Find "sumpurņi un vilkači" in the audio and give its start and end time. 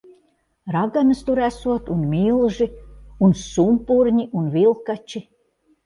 3.45-5.29